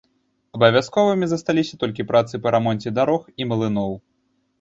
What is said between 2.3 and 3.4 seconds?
па рамонце дарог